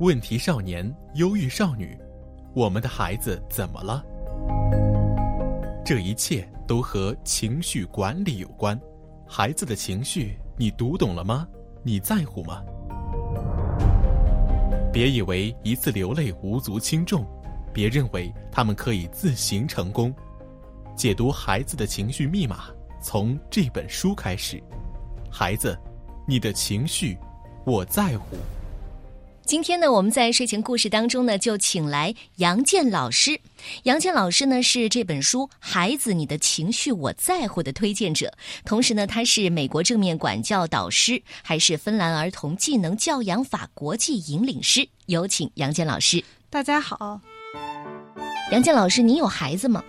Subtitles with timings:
[0.00, 1.98] 问题少年、忧郁少女，
[2.54, 4.00] 我们的孩子怎么了？
[5.84, 8.80] 这一切都和情绪管理有关。
[9.26, 11.48] 孩子的情绪，你读懂了吗？
[11.82, 12.62] 你在乎吗？
[14.92, 17.26] 别以为一次流泪无足轻重，
[17.74, 20.14] 别认为他们可以自行成功。
[20.94, 22.66] 解读孩子的情绪密码，
[23.02, 24.62] 从这本书开始。
[25.28, 25.76] 孩子，
[26.24, 27.18] 你的情绪，
[27.66, 28.36] 我在乎。
[29.48, 33.40] 今天呢，我们在睡前故事当中呢，就请来杨健老师。
[33.84, 38.30] 杨健老师呢是这本书《孩子，你的情绪我在乎》的推荐者，
[38.66, 44.86] 同时呢，他是美国正面管教导师，还是芬兰儿童技能教养法国际引领师。
[45.06, 46.22] 有请杨健老师。
[46.50, 47.18] 大家好，
[48.52, 49.82] 杨健老师，你有孩子吗？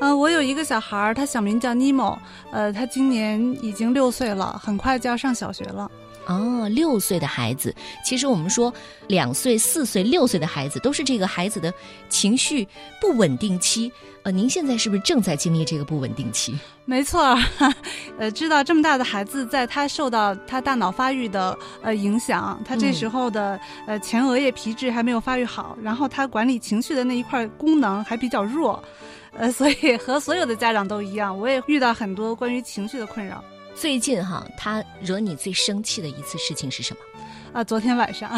[0.00, 2.20] 呃，我有一个小孩儿，他小名叫尼莫，
[2.52, 5.90] 呃，他今年已经六岁了，很快就要上小学了。
[6.28, 7.74] 哦，六岁的孩子，
[8.04, 8.72] 其实我们说
[9.08, 11.72] 两岁、四岁、六岁的孩子都是这个孩子的
[12.08, 12.68] 情绪
[13.00, 13.90] 不稳定期。
[14.24, 16.54] 呃，您现在是不是正在经历这个不稳定期？
[16.84, 17.38] 没错，
[18.18, 28.82] 呃，知道这么大的孩子，在他受到他大脑发育的呃影响，他这时候的呃前额叶皮质还没有发育好，然后他管理情绪的那一块功能还比较弱。
[29.32, 33.42] 呃，所以和所有的家长都一样，我也遇到很多关于情绪的困扰。
[33.80, 37.00] 最近哈，他惹你最生气的一次事情是什么？
[37.52, 38.28] 啊，昨天晚上，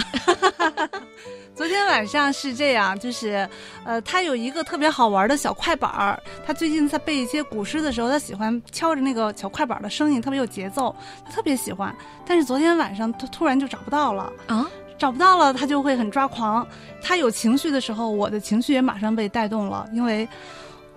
[1.57, 3.49] 昨天晚上是这样，就是，
[3.85, 11.95] 呃，他有一个特别好玩的小快板儿，他最近在背一些古诗的时候，他喜欢敲着那个小快板的声音，特别有节奏，他特别喜欢。
[12.27, 16.67] 但是昨天晚上他突然就找不到了啊，找不到了，他就会很抓狂。
[17.03, 20.29] 他有情绪的时候，我的情绪也马上被带动了，因为。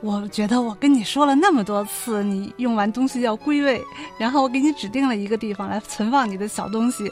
[0.04, 3.82] 我觉得我跟你说了那么多次，你用完东西要归位，
[4.18, 7.06] 然后我给你指定了一个地方来存放你的小东西，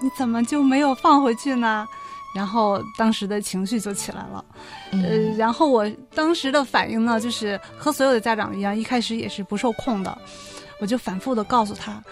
[0.00, 1.86] 你怎么就没有放回去呢？
[2.34, 4.44] 然后当时的情绪就起来了，
[4.90, 4.98] 呃，
[5.36, 10.18] 然后我当时的反应呢，就是和所有的家长一样，一开始也是不受控的，
[10.80, 12.02] 我就反复的告诉他。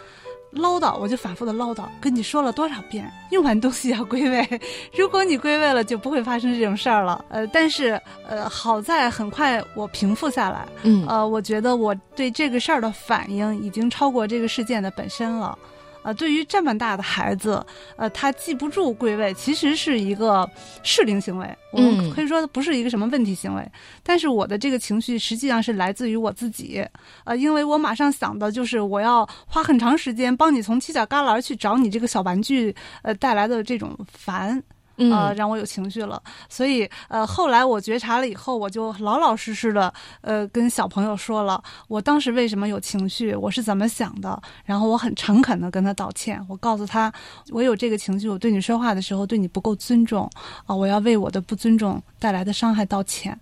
[0.52, 4.60] 唠叨，我就反复的唠叨，跟你说了多少遍，用完东西要归位。
[4.96, 7.24] 如果你归位了，就不会发生这种事儿了。
[7.28, 10.66] 呃，但是呃，好在很快我平复下来。
[10.82, 15.56] 嗯，呃，我觉得我对这个事儿的反应已经超过这个事件的本身了。
[16.02, 17.64] 呃，对于这么大的孩子，
[17.96, 20.48] 呃，他记不住归位，其实是一个
[20.82, 21.46] 适龄行为。
[21.72, 23.66] 我们可以说不是一个什么问题行为。
[24.02, 26.84] 但是我的这个情绪实际上是来自于我自己。
[27.24, 34.62] 呃，因为我马上想的就是我要花很长时间帮你从犄角旮旯去找你这个小玩具，呃，带来的这种烦。
[35.10, 47.12] 呃，让我有情绪了，所以呃，后来我觉察了以后，我就老老实实的呃跟小朋友说了，我当时为什么有情绪，我是怎么想的，然后我很诚恳的跟他道歉，我告诉他，
[47.50, 50.28] 我有这个情绪，我对你说话的时候对你不够尊重
[50.66, 53.38] 啊，我要为我的不尊重带来的伤害道歉，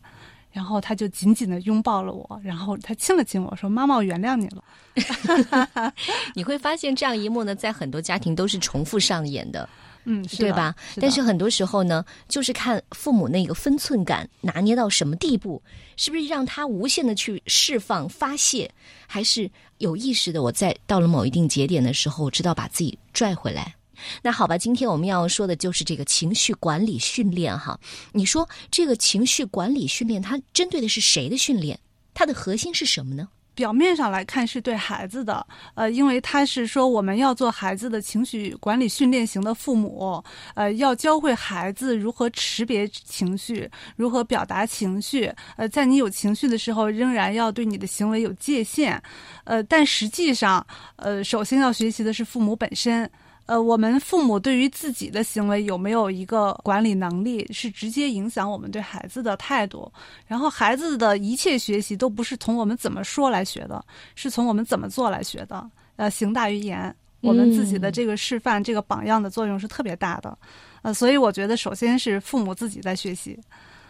[0.52, 4.62] 然后他就紧紧的拥抱了我，然后他亲了亲我说，妈妈，我原谅你了。
[6.34, 9.68] 你会发现这样一幕呢，在很多家庭都是重复上演的。
[10.10, 10.74] 嗯，对吧？
[10.98, 15.62] 但是很多时候呢，就是看父母那个分寸感拿捏到什么地步，
[15.96, 18.70] 是不是让他无限的去释放发泄，
[19.06, 20.42] 还是有意识的？
[20.42, 23.74] 我在到了某一定节点的时候，知道把自己拽回来。
[24.22, 27.78] 那好吧，今天我们要说的就是这个情绪管理训练哈。
[28.12, 31.78] 你说这个情绪管理训练，它针对的是谁的训练？
[32.14, 33.28] 它的核心是什么呢？
[33.58, 40.22] 表面上来看是对孩子的，呃，因为他是说我们要做孩子的情绪管理训练型的父母，
[40.54, 49.02] 呃，要教会孩子如何识别情绪，如何表达情绪，呃，在你有情绪的时候，仍然要对你的行为有界限，
[49.42, 50.64] 呃，但实际上，
[50.94, 53.10] 呃，首先要学习的是父母本身。
[53.48, 59.90] 呃，我们父母对于自己的行为有没有一个管理能力，是直接影响我们对孩子的态度。
[60.26, 63.82] 然后，孩子的一切学习都不是从我们怎么说来学的，
[64.14, 65.66] 是从我们怎么做来学的。
[65.96, 70.38] 呃，行大于言，我们自己的这个示范、这个榜样的作用是特别大的。
[70.82, 73.40] 呃，所以我觉得，首先是父母自己在学习。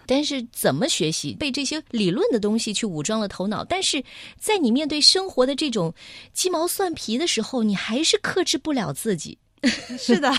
[0.06, 1.34] 但是，怎么学习？
[1.34, 4.00] 被这些理论的东西去武装了头脑，但是
[4.38, 5.92] 在你面对生活的这种
[6.32, 9.36] 鸡毛蒜皮的时候，你还是克制不了自己。
[9.98, 10.32] 是的，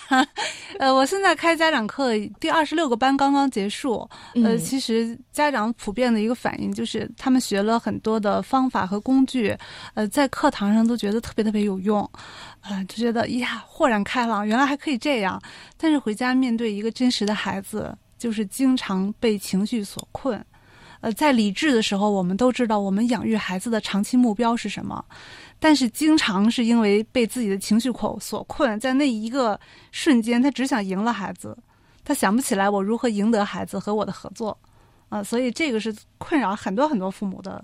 [0.80, 4.10] 呃，我现在开家长课，第二十六个班刚刚结束。
[4.44, 9.56] 呃，其实家长普遍的一个反应就是，他们学了很多的方法和工具，
[9.94, 12.01] 呃，在课堂上都觉得特别特别有用，
[12.62, 15.42] 啊，就觉得呀，豁然开朗，原来还可以这样。
[15.77, 20.44] 但是回家面对一个真实的孩子，就是经常被情绪所困。
[21.01, 25.04] 呃，在理智的时候，我们都知道我们养育孩子的长期目标是什么。
[25.59, 29.59] 但是经常是因为被自己的情绪口所困，在那一个
[29.91, 31.57] 瞬间，他只想赢了孩子，
[32.03, 34.57] 他想不起来我如何赢得孩子和我的合作，
[35.09, 37.63] 啊，所以这个是困扰很多很多父母的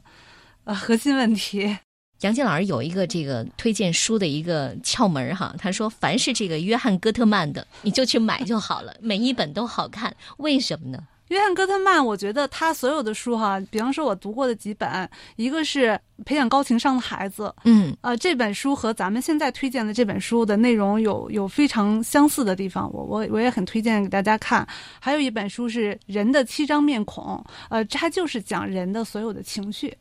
[0.66, 1.78] 呃核心问题。
[2.22, 10.16] 杨静老师有一个这个推荐书的一个窍门哈，他说凡是这个约翰戈特曼的，你就去买就好了，每一本都好看。
[10.38, 11.00] 为什么呢？
[11.30, 24.68] 约翰戈特曼，我觉得他所有的书哈，比方说我读过的几本，一个是培养高情商的孩子，嗯，呃，这本书和咱们现在推荐的这本书的内容有有非常相似的地方，我我我也很推荐给大家看。
[25.00, 29.96] 还有一本书是人的七张面孔，呃，它就是讲人的所有的情绪。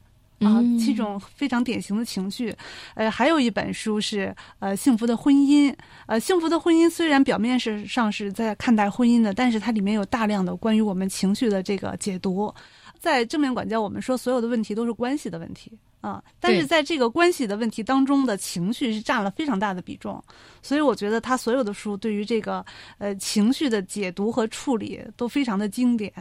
[0.44, 2.54] 啊，七种非常典型的情绪，
[2.94, 5.70] 呃，还有一本书是呃《幸福的婚姻》。
[6.06, 12.52] 呃，《幸福的婚姻》虽然表面是上是在看待婚姻的，但是它里面有大量的关于我们情绪的这个解读。
[13.00, 15.70] 在正面管教，我们说所有的问题都是关系的问题
[16.00, 20.22] 啊，但是在这个关系的问题当中的情绪是占了非常大的比重。
[20.62, 22.64] 所以我觉得他所有的书对于这个
[22.96, 26.12] 呃情绪的解读和处理都非常的经典。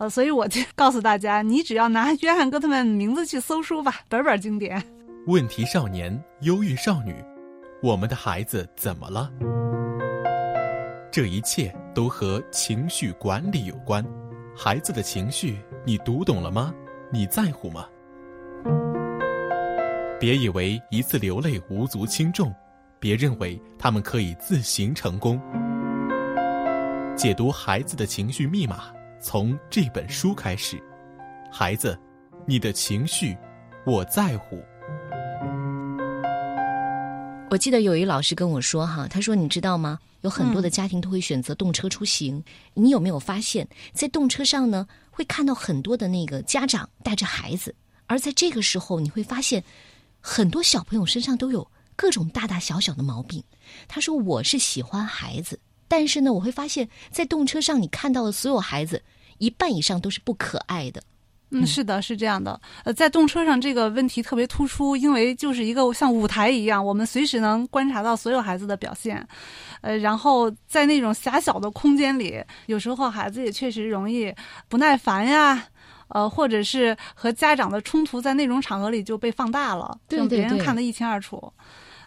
[0.00, 4.82] 呃，所以我就告诉大家，你只要拿约翰·戈特曼名字去搜书吧，本本经典。
[5.26, 6.10] 问题少年、
[6.40, 7.14] 忧郁少女，
[7.82, 9.30] 我们的孩子怎么了？
[11.12, 14.02] 这一切都和情绪管理有关。
[14.56, 16.72] 孩子的情绪，你读懂了吗？
[17.12, 17.86] 你在乎吗？
[20.18, 22.50] 别以为一次流泪无足轻重，
[22.98, 25.38] 别认为他们可以自行成功。
[27.14, 28.84] 解读孩子的情绪密码。
[29.20, 30.82] 从这本书开始，
[31.52, 31.98] 孩子，
[32.46, 33.36] 你的情绪，
[33.84, 34.58] 我在乎。
[37.50, 39.98] 我记得有一老师跟我说哈，他说你知道吗？
[40.22, 42.42] 有很多的家庭都会选择动车出行。
[42.72, 47.74] 你有没有发现，在动车上呢，会看到很多的那个家长带着孩子，
[48.06, 49.62] 而在这个时候，你会发现
[50.18, 53.44] 很多小朋友身上都有各种大大小小的毛病。
[53.86, 55.60] 他说我是喜欢孩子。
[55.90, 59.02] 但是呢，我会发现，在动车上你看到的所有孩子，
[59.38, 61.02] 一半以上都是不可爱的。
[61.50, 62.60] 嗯，是的，是这样的。
[62.84, 69.26] 呃，在动车上这个问题特别突出，因为就是一个像舞台一样，我们随时能观察到所有孩子的表现。
[69.80, 74.32] 呃，然后在那种狭小的空间里，有时候孩子也确实容易
[74.68, 75.66] 不耐烦呀，
[76.10, 81.52] 呃，或者是和家长的冲突在那种场合里就被放大了，让别人看得一清二楚。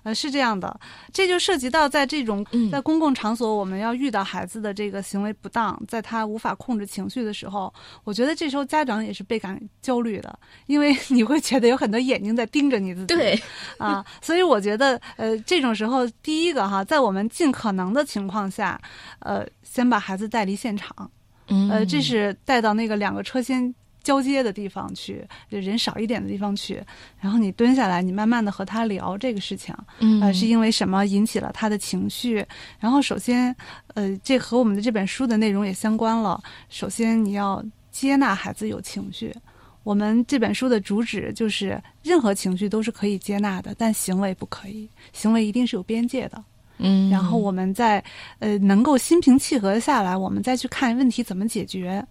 [0.04, 0.80] 呃，是这样的，
[1.12, 7.74] 这就涉及到在这种在公共场所，我们要遇到孩子的这个行为不当，在他无法控制情绪的时候，
[8.04, 13.08] 我觉得这时候家长也是倍感焦虑的，因为 你会觉得有很多眼睛在盯着你自己。
[13.08, 13.42] 对，
[13.78, 18.80] 啊，所以我觉得，呃，这种时候，第一个哈，在我们尽可能的情况下，
[19.20, 21.10] 呃，先把孩子带离现场，
[21.48, 23.74] 呃，这是带到那个两个车间。
[24.04, 26.84] 交接的地方去，就人少一点的地方去，
[27.20, 29.74] 然后你蹲下来，你慢慢的和他聊这个事情，
[30.22, 32.46] 呃，是因为什么引起了他的情绪？
[32.80, 33.56] 然后首先，
[33.94, 36.42] 呃，这和我们的这本书的内容也相关了。
[36.70, 39.34] 首先，你要接纳孩子有情绪。
[39.84, 46.44] 我们这本书的主旨就是，任何情绪都是可以接纳的，但行为不可以，行为一定是有边界的。
[46.78, 48.04] 嗯，然后我们再
[48.40, 52.06] 呃能够心平气和下来，我们再去看问题怎么解决。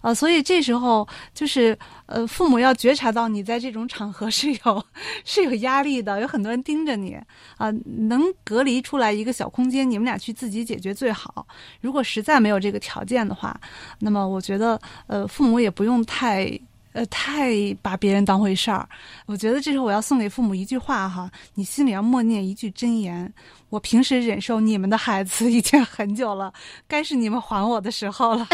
[0.00, 1.76] 啊，所以这时候就是
[2.06, 4.84] 呃，父母要觉察到你在这种场合是有
[5.24, 7.16] 是有压力的，有很多人盯着你
[7.56, 11.46] 啊，能隔离出来一个小空间，你们俩去自己解决最好。
[11.80, 13.58] 如果实在没有这个条件的话，
[13.98, 16.58] 那么我觉得呃，父母也不用太。
[16.96, 18.88] 呃，太把别人当回事儿，
[19.26, 23.30] 我觉得这时候我要送给父母一句话哈，你心里要默念一句真言：
[23.68, 26.50] 我平时忍受你们的孩子已经很久了，
[26.88, 28.48] 该是你们还我的时候了。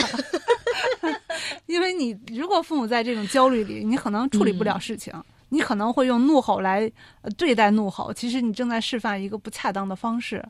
[1.67, 5.15] 因为你如果父母在这种焦虑里，你可能处理不了事情，
[5.49, 6.91] 你可能会用怒吼来
[7.39, 10.45] 对待怒吼，其实你正在示范一个不恰当的方式。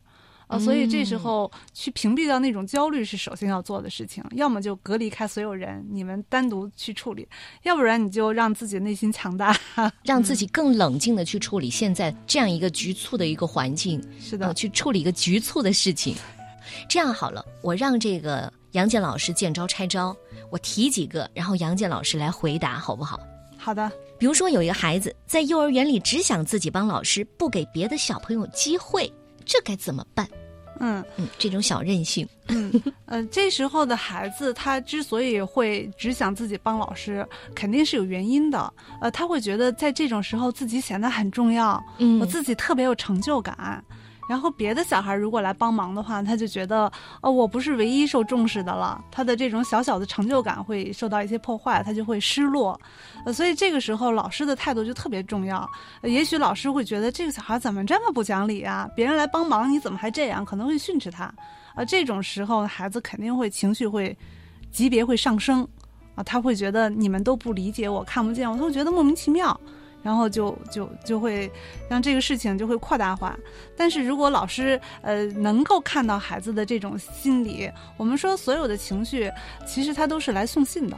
[0.53, 7.25] 啊，所以这时候去屏蔽掉那种焦虑是首先要做的事情，要么就隔离开所有人，你们单独去处理；
[7.63, 9.57] 要不然你就让自己内心强大，
[10.05, 14.03] 让自己更冷静的去处理现在这样一个局促的一个环境。
[14.21, 16.15] 是的，去处理一个局促的事情。
[16.89, 20.15] 这样好了，我让这个杨建老师见招拆招，
[20.51, 23.19] 我提几个，然后杨建老师来回答，好不好？
[23.57, 23.91] 好的。
[24.19, 29.13] 比如说有一个孩子在幼儿园里只想自己帮老师，不给别的小朋友机会，
[29.45, 30.29] 这该怎么办？
[30.81, 32.73] 嗯嗯，这种小任性，嗯
[33.07, 38.73] 呃，这时候的孩子他之所以会只想自己帮老师，肯定是有原因的。
[39.01, 43.83] 呃，他会觉得在这种时候自己显得很重要，嗯，我自己特别有成就感。
[44.29, 52.81] 然后别的小孩如果来帮忙的话，他就觉得哦，我不是唯一受重视的了，他的这种小小的成就感会受到一些破坏，他就会失落。
[53.27, 55.69] 呃，所以这个时候老师的态度就特别重要。
[56.03, 58.89] 也许老师会觉得这个小孩怎么这么不讲理啊？
[58.95, 60.45] 别人来帮忙，你怎么还这样？
[60.45, 61.25] 可能会训斥他。
[61.75, 64.17] 啊，这种时候孩子肯定会情绪会
[64.71, 65.67] 级别会上升，
[66.15, 69.59] 啊，他会觉得你们都不理解我，看不见我，他会觉得莫名其妙，
[70.03, 71.51] 然后就就就会
[71.89, 73.39] 让这个事情就会扩大化。
[73.77, 79.31] 但是如果老师呃能够看到孩子的这种心理，我们说所有的情绪
[79.67, 80.97] 其实他都是来送信的，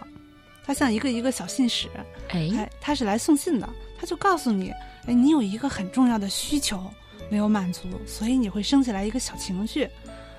[0.64, 1.88] 他像一个一个小信使，
[2.28, 3.68] 哎，哎，他是来送信的，
[3.98, 4.70] 他就告诉你，
[5.06, 6.82] 哎，你有一个很重要的需求
[7.30, 9.88] 没有满足，所以你会升起来一个小情绪，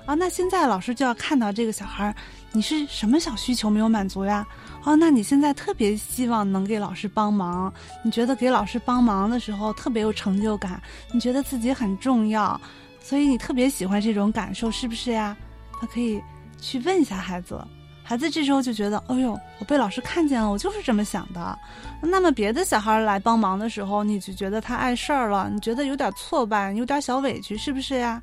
[0.06, 2.14] 啊，那现在老师就要看到这个小孩儿，
[2.52, 4.46] 你是什么小需求没有满足呀？
[4.84, 7.72] 哦，那你现在特别希望能给老师帮忙，
[8.04, 10.80] 你觉得给老师帮忙的时候特别有成就感，
[11.12, 12.58] 你觉得自己很重要，
[13.00, 15.36] 所以你特别喜欢这种感受，是不是呀？
[15.80, 16.22] 他可以
[16.60, 17.60] 去问一下孩子。
[18.04, 21.58] 孩子这时候就觉得，哎呦，我被老师看见了，我就是这么想的。
[22.00, 28.22] 那么别的小孩来帮忙的时候，你就觉得他碍事儿了，你觉得有点挫败，有点小委屈，是不是呀？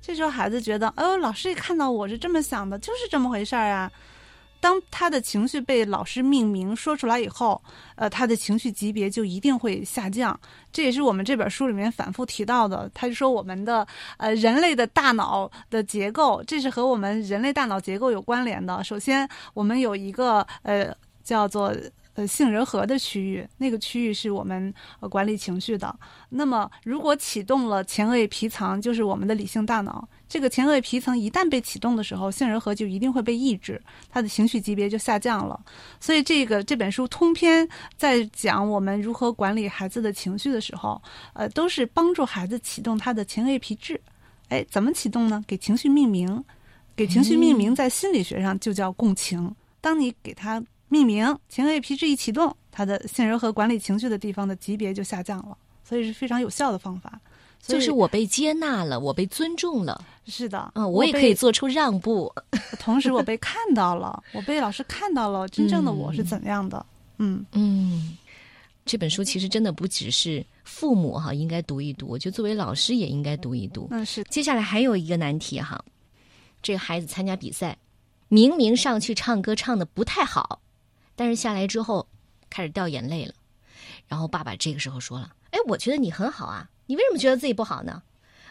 [0.00, 3.90] 这时候孩子觉得，哎呦，老师一看到我是这么想的，就是这么回事儿啊。
[4.60, 7.62] 当他的情绪被老师命名说出来以后，
[7.94, 10.38] 呃，他的情绪级别就一定会下降。
[10.72, 12.90] 这也是我们这本书里面反复提到的。
[12.92, 13.86] 他就说我们的
[14.16, 18.82] 呃人类的大脑的结构，这是和我们人类大脑结构有关联的。
[18.82, 21.72] 首先，我们有一个呃叫做。
[22.18, 25.94] 呃，杏仁核的区域，那个区域是我们呃管理情绪的。
[26.28, 30.08] 那么，如果启动了前额叶皮层，就是我们的理性大脑。
[30.28, 35.64] 这个前额叶皮层一旦被启动的时候，杏仁核就一定会被抑制，它的情绪级别就下降了。
[36.00, 41.00] 所以，这个这本书通篇在讲我们如何管理孩子的情绪的时候，
[41.34, 44.00] 呃，都是帮助孩子启动他的前额叶皮质。
[44.48, 45.40] 哎，怎么启动呢？
[45.46, 46.44] 给情绪命名，
[46.96, 49.54] 给情绪命名，在心理学上就叫共情。
[49.80, 50.60] 当你给他。
[50.88, 57.20] 命名前额叶皮质一启动，它的杏仁核管理情绪的地方的级别就下降了，所以是非常有效的方法。
[57.60, 60.02] 就是我被接纳了，我被尊重了。
[60.26, 62.32] 是的，嗯，我也可以做出让步，
[62.78, 66.86] 同时我被看到了，我被老师看到了，真正的我是怎样的？
[67.18, 68.16] 嗯嗯，
[68.86, 73.88] 这本书其实真的不只是父母哈应该读一读，我觉得作为老师也应该读一读。
[73.90, 74.22] 嗯，是。
[74.24, 75.84] 接下来还有一个难题哈，
[76.62, 77.76] 这个孩子参加比赛，
[78.28, 80.60] 明明上去唱歌唱的不太好。
[81.18, 82.06] 但是下来之后，
[82.48, 83.34] 开始掉眼泪了，
[84.06, 88.04] 然后爸爸这个时候说了：“哎，我觉得你很好啊，你为什么觉得自己不好呢？”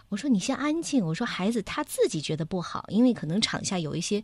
[0.09, 4.21] 我说：“你先安静。”我说：“孩子他自己觉得不好，因为可能场下有一些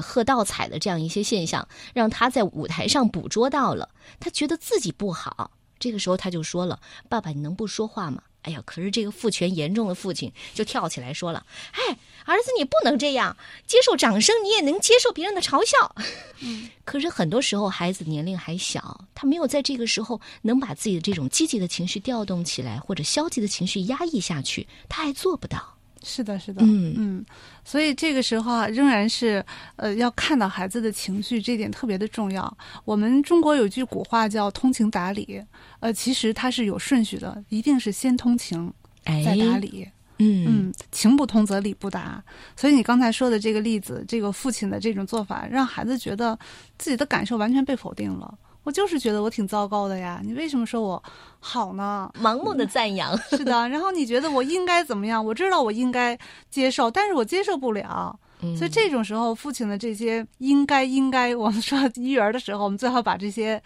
[0.00, 3.88] 喝倒彩的这样一些现象，让他在舞台上捕捉到了，
[4.20, 5.50] 他觉得自己不好。
[5.80, 15.92] 这个时候他就说了：‘爸爸，你能不说话吗？’哎呀，可是这个父权严重的父亲就跳起来说了：‘哎。’”儿子，你不能这样接受掌声，你也能接受别人的嘲笑。
[16.38, 25.71] 嗯， 可是很多时候孩子年龄还小，他没有在这个时候能把自己的这种积极的情绪调动起来，或者消极的情绪压抑下去，他还做不到。
[26.04, 27.26] 是的，是的，嗯嗯，
[27.64, 29.44] 所以这个时候啊，仍然是
[29.76, 32.56] 呃要看到孩子的情绪，这点特别的重要。
[32.84, 35.42] 我们中国有句古话叫“通情达理”，
[35.80, 38.72] 呃，其实它是有顺序的，一定是先通情，
[39.04, 39.88] 再达理。
[40.18, 42.22] 嗯嗯，情不通则理不达，
[42.54, 46.38] 所以你刚才说的这个例子，这个父亲的这种做法，让孩子觉得
[46.78, 48.38] 自己的感受完全被否定了。
[48.64, 51.02] 我就是觉得我挺糟糕的呀，你为什么说我
[51.40, 52.10] 好呢？
[52.20, 53.68] 盲目的赞扬，是的。
[53.68, 55.24] 然后你觉得我应该怎么样？
[55.24, 56.18] 我知道我应该
[56.50, 58.18] 接受，但是我接受不了。
[58.56, 63.62] 所以这种时候，父亲的这些应该应该， 我们说育儿的时候，我们最好把这些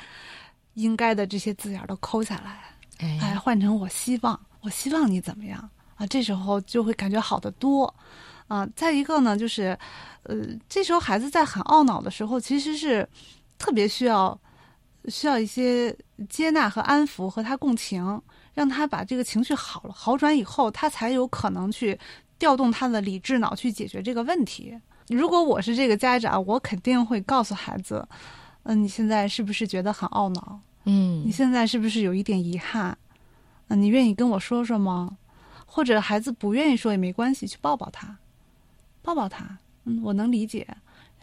[0.74, 5.70] 应该的这些字眼都抠下来，哎，换成我希望，我希望你怎么样。
[5.96, 7.94] 啊，这时候就会感觉好得多，
[8.48, 9.78] 啊，再一个呢，就是，
[10.24, 10.36] 呃，
[10.68, 13.08] 这时候孩子在很懊恼的时候，其实是
[13.56, 14.38] 特别需要
[15.08, 15.96] 需要一些
[16.28, 18.20] 接纳和安抚，和他共情，
[18.54, 21.98] 让他把这个情绪好了好转以后，他才有可能去
[22.38, 24.78] 调动他的理智脑去解决这个问题。
[25.08, 28.06] 如果我是这个家长，我肯定会告诉孩子，
[28.64, 30.60] 嗯，你现在是不是觉得很懊恼？
[30.84, 32.96] 嗯，你现在是不是有一点遗憾？
[33.68, 35.16] 嗯，你愿意跟我说说吗？
[35.64, 38.16] 或者孩子不愿意说也没关系，去抱抱他，
[39.02, 39.58] 抱抱他。
[39.84, 40.66] 嗯，我能理解。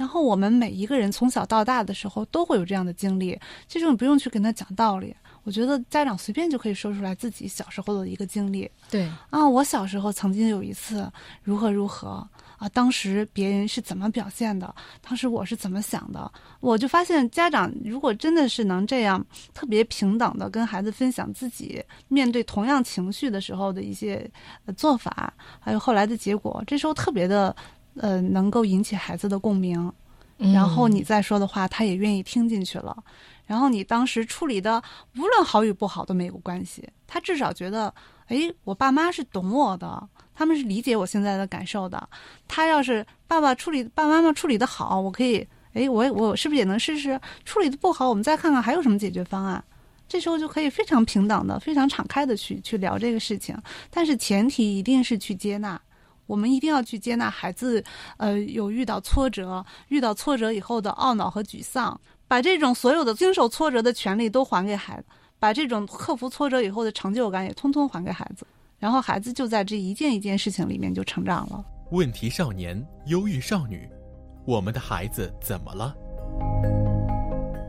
[0.04, 5.16] 然后我们每一个人从小到大的时候都会有这样的经历，这种你不用去跟他讲道理。
[5.44, 8.70] 我觉得家长随便就可以说出来自己小时候的一个经历。
[8.92, 11.10] 对啊，我小时候曾经有一次
[11.42, 12.28] 如何如何。
[12.58, 14.76] 啊，当时别人是怎么表现的？
[15.02, 16.30] 当时我是怎么想的？
[16.60, 24.30] 我就发现，家长如果真的是能这样特别平等的跟孩子分享自己面对同样情绪的时候的一些
[24.76, 27.56] 做法，还有后来的结果，这时候特别的
[27.96, 29.92] 呃能够引起孩子的共鸣。
[30.38, 32.96] 然后你再说的话，他也愿意听进去了。
[33.46, 34.82] 然后你当时处理的
[35.16, 37.94] 无论好与不好都没有关系，他至少觉得，
[38.28, 40.10] 哎，我爸妈是懂我的。
[40.36, 42.10] 他们是理解我现在的感受的。
[42.48, 47.20] 他要是爸爸处理，爸爸妈妈处理的好，我可以，哎，我我是不是也能试试？
[47.46, 49.64] 处理的不好，我们再看看还有什么解决方案。
[50.10, 53.56] 这时候就可以非常平等的、非常敞开的去去聊这个事情。
[53.90, 55.80] 但是前提一定是去接纳，
[56.26, 57.84] 我们一定要去接纳孩子，
[58.18, 65.06] 呃，有遇到挫折，遇到挫折以后的懊恼和沮丧，把这种所有的经受挫折的权利都还给孩子。
[65.40, 68.48] 把这种克服挫折以后的成就感也通通还给孩子，
[68.80, 71.62] 然后孩子就在这一件一件事情里面就成长了。
[71.92, 73.90] 问题少年、忧郁少女，
[74.46, 75.94] 我们的孩子怎么了？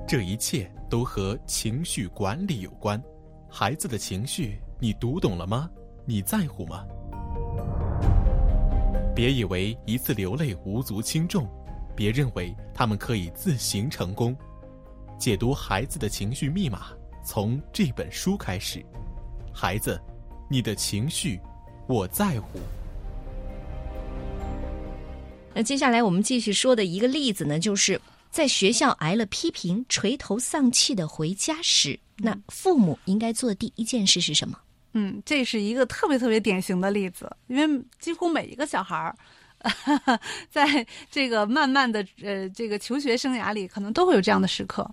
[0.07, 3.03] 这一切都和情绪管理有关。
[3.51, 5.69] 孩子的情绪，你读懂了吗？
[6.07, 6.85] 你在乎吗？
[9.15, 11.49] 别以为一次流泪无足轻重，
[11.95, 14.37] 别认为他们可以自行成功。
[15.17, 16.89] 解读孩子的情绪密码。
[17.27, 18.85] 从这本书开始，
[19.51, 19.99] 孩子，
[20.51, 21.41] 你的情绪，
[21.89, 22.59] 我在乎。
[25.55, 27.99] 那接下来我们继续说的一个例子呢，就是
[28.31, 34.59] 在学校挨了批评、垂头丧气的回家时，那父母应该做的第一件事是什么？
[34.95, 39.15] 嗯，这是一个特别特别典型的例子，因为几乎每一个小孩儿，
[40.51, 44.91] 在这个漫漫的呃这个求学生涯里，可能都会有这样的时刻。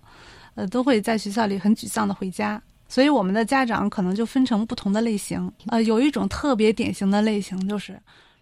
[0.54, 5.50] 呃，都会在学校里很沮丧的回家，所以我们的家长可能就分成不同的类型。
[5.68, 7.98] 呃，有一种特别典型的类型就是，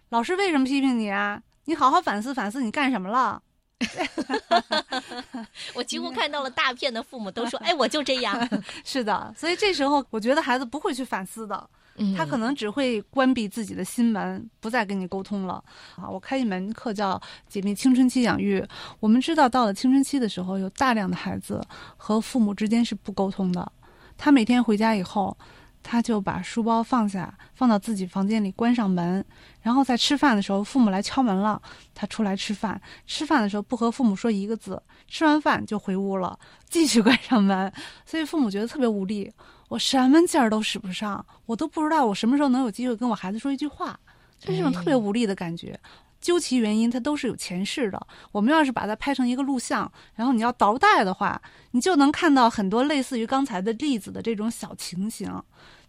[0.09, 1.41] 老师为什么批评你啊？
[1.63, 3.41] 你好好反思反思，你干什么了？
[5.73, 8.49] 我几乎看到了大片的父母都说：“哎，我就这样。
[8.83, 11.69] ”是的，所以这时候我觉得孩子不会去反思的。
[12.17, 15.63] 他可能只会关闭自己的心门，不再跟你沟通了。
[15.97, 17.15] 啊，我开一门课叫
[17.47, 18.59] 《解密青春期养育》。
[18.99, 21.61] 我们知道，到了青春期的时候，有大量的孩子
[21.97, 23.71] 和父母之间是不沟通的。
[24.17, 25.37] 他每天回家以后，
[25.83, 29.23] 他就把书包放下，放到自己房间里，关上门。
[29.61, 31.61] 然后在吃饭的时候，父母来敲门了，
[31.93, 32.79] 他出来吃饭。
[33.05, 36.37] 吃饭的时候不和父母说一个字，吃完饭就回屋了，
[36.69, 37.71] 继续关上门。
[38.05, 39.31] 所以父母觉得特别无力。
[39.69, 43.97] 我什么劲儿都使不上，我都不知道我什么时候能有机会跟我孩子说一句话，
[44.37, 45.79] 就是这种特别无力的感觉。
[46.21, 48.07] 究其原因，它都是有前世的。
[48.31, 55.29] 我们要是把它拍成一个录像，然后你要倒带的话，你就能看到很多类似于刚才的例子的这种小情形。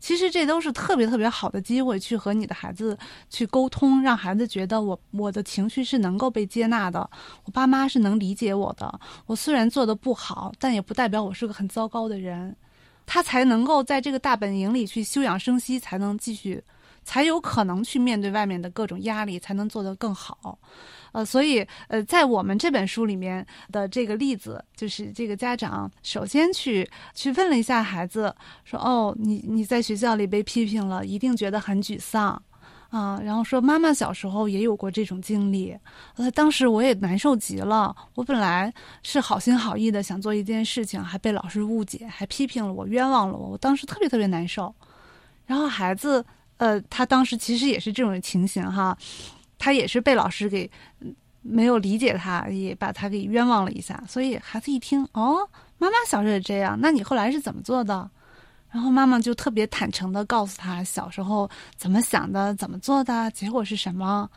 [0.01, 2.99] 其实这都是特别特别好的机会，去和你的孩子
[3.31, 7.09] 去沟通，让孩子觉得我我的情绪是能够被接纳的，
[7.45, 8.99] 我爸妈是能理解我的。
[9.27, 12.57] 我虽然做的不好，但也不代表我是个很糟糕的人。
[13.07, 16.63] 他才能够在这个大本营里去休养生息，才能继续，
[17.05, 20.59] 才有可能去面对外面的各种压力，才能做得更好。
[21.13, 28.35] 呃，所以呃，在我们这本书里面的这个例子，就是这个家长首先去去问了一下孩子，
[28.65, 32.41] 说：“哦，你你在学校里被批评了，一定觉得很沮丧。”
[32.89, 35.75] 啊，然后说妈妈小时候也有过这种经历，
[36.17, 37.97] 呃，当时我也难受极了。
[38.15, 38.71] 我本来
[39.03, 43.49] 是好心好意的想做一件事情，还被老师误解，还批评了我，冤枉了我。
[43.49, 44.75] 我当时特别特别难受。
[45.47, 46.23] 然后孩子，
[46.63, 48.97] 呃，他当时其实也是这种情形哈，
[49.59, 50.71] 他也是被老师给
[51.41, 54.01] 没有理解他，也把他给冤枉了一下。
[54.09, 55.39] 所以孩子一听，哦，
[55.79, 58.09] 妈妈小时候也这样，那你后来是怎么做的？
[58.71, 64.31] 然后妈妈就特别坦诚的告诉他小时候怎么想的，怎么做的，结果是什么。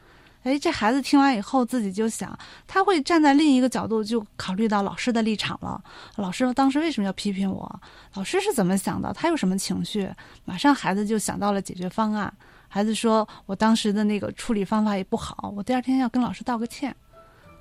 [0.46, 5.84] 哎，这孩子听完以后自己就想，他会站在另一个角度就考虑到老师的立场了。
[6.18, 7.80] 老师当时为什么要批评我？
[8.14, 9.12] 老师是怎么想的？
[9.12, 10.08] 他有什么情绪？
[10.46, 12.32] 马上孩子就想到了解决方案。
[12.68, 16.96] 孩子说：“我当时的那个处理方法也不好，我第二天要跟老师道个歉。”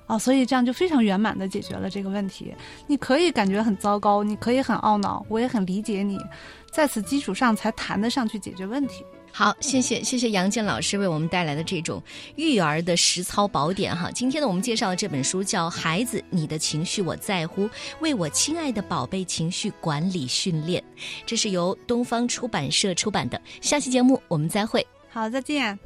[0.05, 2.53] 啊，所以这样就非常圆满的解决了这个问题。
[2.85, 6.19] 你可以感觉很糟糕，你可以很懊恼，我也很理解你。
[6.71, 9.03] 在此基础上才谈得上去解决问题。
[9.37, 12.01] 好，谢谢谢谢杨健老师为我们带来的这种
[12.37, 14.09] 育儿的实操宝典哈。
[14.09, 17.65] 今天呢，我们介绍的这本书叫《孩子，你的情绪我在乎》，
[17.99, 20.81] 为我亲爱的宝贝情绪管理训练，
[21.25, 23.41] 这是由东方出版社出版的。
[23.59, 24.87] 下期节目我们再会。
[25.09, 25.77] 好，再见。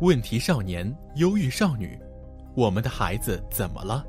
[0.00, 1.98] 问题少年，忧郁少女，
[2.56, 4.02] 我们的孩子怎么了？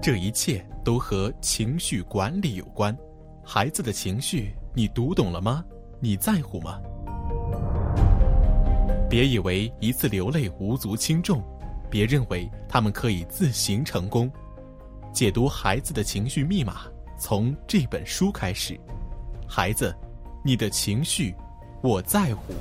[0.00, 2.96] 这一切都和情绪管理有关。
[3.44, 5.62] 孩子的情绪，你读懂了吗？
[5.98, 6.80] 你在乎吗？
[9.08, 11.42] 别以为一次流泪无足轻重，
[11.90, 14.30] 别认为他们可以自行成功。
[15.12, 16.82] 解读孩子的情绪密码，
[17.18, 18.78] 从这本书开始。
[19.48, 19.94] 孩子，
[20.44, 21.34] 你的情绪，
[21.82, 22.52] 我在乎。